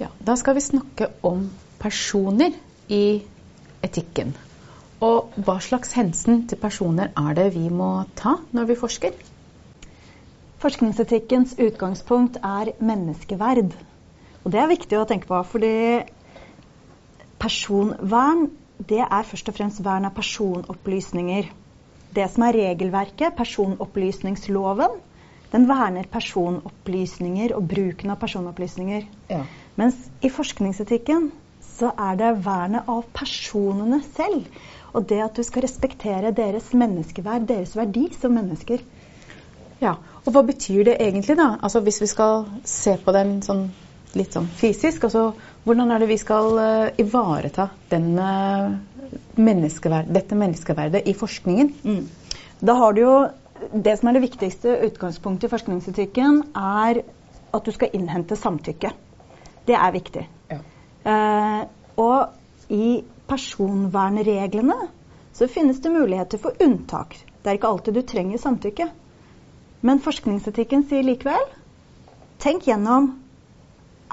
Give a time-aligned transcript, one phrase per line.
[0.00, 1.46] Ja, da skal vi snakke om
[1.78, 2.54] personer
[2.90, 3.22] i
[3.84, 4.34] etikken.
[5.04, 9.14] Og hva slags hensyn til personer er det vi må ta når vi forsker?
[10.64, 13.74] Forskningsetikkens utgangspunkt er menneskeverd.
[14.44, 15.74] Og det er viktig å tenke på, fordi
[17.40, 18.48] personvern
[18.88, 21.50] det er først og fremst vern av personopplysninger.
[22.14, 24.98] Det som er regelverket, personopplysningsloven,
[25.54, 29.06] den verner personopplysninger og bruken av personopplysninger.
[29.30, 29.44] Ja.
[29.78, 31.30] Mens i forskningsetikken
[31.74, 34.48] så er det vernet av personene selv.
[34.94, 38.82] Og det at du skal respektere deres menneskeverd, deres verdi som mennesker.
[39.82, 41.54] Ja, og hva betyr det egentlig da?
[41.60, 43.66] Altså hvis vi skal se på den sånn,
[44.14, 45.32] litt sånn fysisk, altså
[45.66, 48.28] hvordan er det vi skal uh, ivareta denne
[49.34, 51.72] menneskeverd, dette menneskeverdet i forskningen?
[51.82, 52.04] Mm.
[52.64, 53.16] Da har du jo
[53.74, 57.00] Det som er det viktigste utgangspunktet i forskningsetikken, er
[57.54, 58.92] at du skal innhente samtykke.
[59.66, 60.22] Det er viktig.
[60.50, 60.58] Ja.
[61.10, 61.64] Eh,
[61.98, 64.76] og i personvernreglene
[65.34, 67.16] så finnes det muligheter for unntak.
[67.42, 68.86] Det er ikke alltid du trenger samtykke.
[69.84, 71.42] Men forskningsetikken sier likevel
[72.44, 73.10] tenk gjennom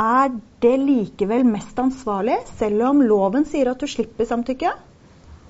[0.00, 4.72] er det likevel mest ansvarlig, selv om loven sier at du slipper samtykke,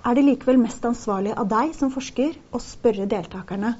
[0.00, 3.74] er det likevel mest ansvarlig av deg som forsker å spørre deltakerne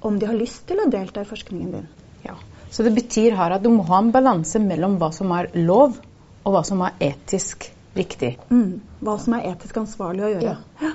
[0.00, 1.88] om de har lyst til å delta i forskningen din.
[2.24, 2.36] Ja.
[2.70, 5.98] Så det betyr her at du må ha en balanse mellom hva som er lov,
[6.40, 8.36] og hva som er etisk riktig.
[8.50, 8.80] Mm.
[9.04, 10.56] Hva som er etisk ansvarlig å gjøre.
[10.80, 10.92] Ja.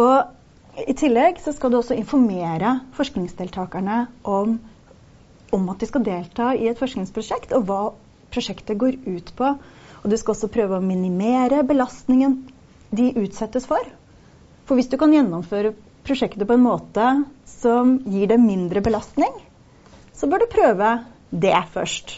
[0.00, 4.56] Og i tillegg så skal du også informere forskningsdeltakerne om,
[5.54, 7.82] om at de skal delta i et forskningsprosjekt, og hva
[8.30, 9.54] prosjektet går ut på.
[10.00, 12.38] Og du skal også prøve å minimere belastningen
[12.96, 13.84] de utsettes for.
[14.64, 15.74] For hvis du kan gjennomføre
[16.10, 17.06] prosjektet på en måte
[17.46, 19.32] som gir det mindre belastning,
[20.12, 20.90] så bør du prøve
[21.30, 22.16] det først.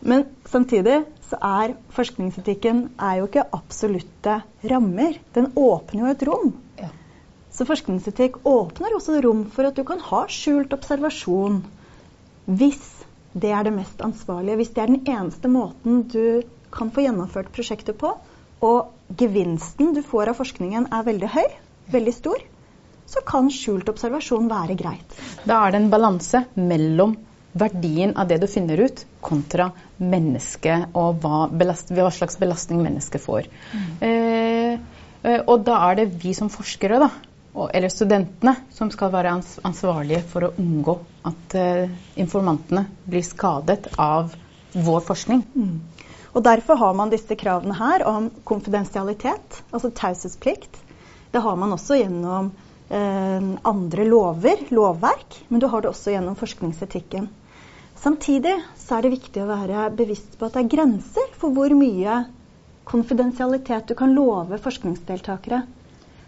[0.00, 4.40] Men samtidig så er forskningsetikken er jo ikke absolutte
[4.72, 5.18] rammer.
[5.36, 6.54] Den åpner jo et rom.
[6.80, 6.88] Ja.
[7.52, 11.60] Så forskningsetikk åpner også rom for at du kan ha skjult observasjon
[12.50, 12.80] hvis
[13.36, 14.56] det er det mest ansvarlige.
[14.58, 16.42] Hvis det er den eneste måten du
[16.74, 18.14] kan få gjennomført prosjektet på,
[18.64, 21.46] og gevinsten du får av forskningen er veldig høy,
[21.92, 22.42] veldig stor,
[23.10, 25.18] så kan skjult observasjon være greit.
[25.44, 27.16] Da er det en balanse mellom
[27.52, 33.24] verdien av det du finner ut, kontra mennesket og hva, belast, hva slags belastning mennesket
[33.24, 33.48] får.
[33.74, 33.88] Mm.
[34.06, 34.76] Eh,
[35.26, 37.10] eh, og da er det vi som forskere, da,
[37.74, 40.94] eller studentene, som skal være ans ansvarlige for å unngå
[41.26, 41.90] at eh,
[42.22, 44.30] informantene blir skadet av
[44.72, 45.42] vår forskning.
[45.54, 46.06] Mm.
[46.30, 50.78] Og Derfor har man disse kravene her om konfidensialitet, altså taushetsplikt.
[51.34, 52.52] Det har man også gjennom
[52.90, 57.28] andre lover, lovverk, men du har det også gjennom forskningsetikken.
[58.00, 61.70] Samtidig så er det viktig å være bevisst på at det er grenser for hvor
[61.76, 62.22] mye
[62.88, 65.62] konfidensialitet du kan love forskningsdeltakere.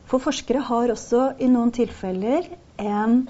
[0.06, 2.46] For forskere har også i noen tilfeller
[2.78, 3.22] en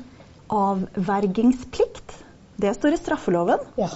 [0.53, 2.19] avvergingsplikt.
[2.61, 3.63] Det står i straffeloven.
[3.81, 3.89] Ja.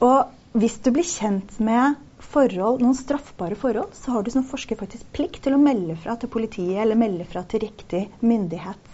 [0.00, 4.78] Og hvis du blir kjent med forhold, noen straffbare forhold, så har du som forsker
[4.80, 8.92] faktisk plikt til å melde fra til politiet eller melde fra til riktig myndighet.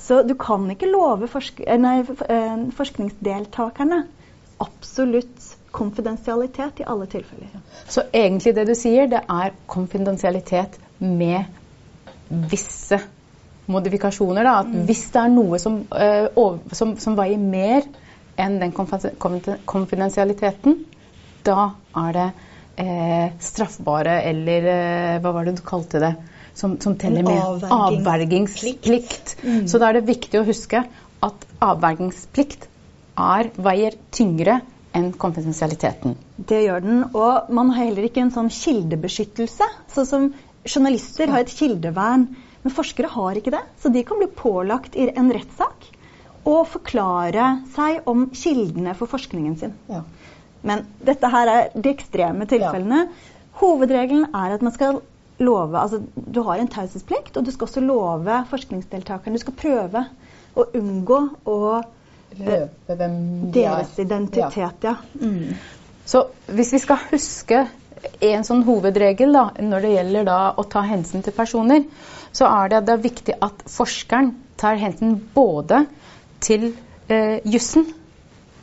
[0.00, 4.04] Så du kan ikke love forsk nei, eh, forskningsdeltakerne
[4.60, 7.48] absolutt konfidensialitet i alle tilfeller.
[7.88, 11.44] Så egentlig det du sier, det er konfidensialitet med
[12.50, 12.98] visse
[13.70, 14.44] modifikasjoner.
[14.44, 14.58] Da.
[14.64, 14.84] At mm.
[14.88, 17.86] hvis det er noe som, uh, over, som, som veier mer
[18.40, 20.84] enn den konfidensialiteten,
[21.46, 21.70] da
[22.02, 22.26] er det
[22.80, 26.14] eh, straffbare eller eh, hva var det du kalte det?
[26.60, 29.36] Som, som teller med avvergingsplikt.
[29.46, 29.62] Mm.
[29.70, 30.82] Så da er det viktig å huske
[31.24, 32.66] at avvergingsplikt
[33.20, 34.58] er, veier tyngre
[34.96, 36.16] enn konfidensialiteten.
[36.36, 37.02] Det gjør den.
[37.14, 39.68] Og man har heller ikke en sånn kildebeskyttelse.
[39.94, 40.28] Sånn som
[40.66, 42.26] journalister har et kildevern.
[42.64, 43.62] Men forskere har ikke det.
[43.80, 45.86] Så de kan bli pålagt i en rettssak
[46.48, 49.76] å forklare seg om kildene for forskningen sin.
[49.90, 50.02] Ja.
[50.66, 53.06] Men dette her er de ekstreme tilfellene.
[53.06, 53.38] Ja.
[53.60, 55.00] Hovedregelen er at man skal
[55.40, 60.04] love altså Du har en taushetsplikt, og du skal også love forskningsdeltakerne Du skal prøve
[60.54, 61.58] å unngå å
[62.30, 63.14] Røpe hvem
[63.50, 64.92] de deres identitet, ja.
[65.18, 65.56] Mm.
[66.06, 67.64] Så hvis vi skal huske
[68.22, 71.82] en sånn hovedregel da, når det gjelder da, å ta hensyn til personer,
[72.30, 74.30] så er det, det er viktig at forskeren
[74.60, 75.82] tar hensyn både
[76.44, 76.70] til
[77.10, 77.88] eh, jussen,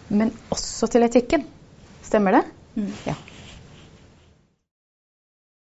[0.07, 1.43] men også til etikken.
[2.07, 2.43] Stemmer det?
[2.75, 2.91] Mm.
[3.03, 3.15] Ja.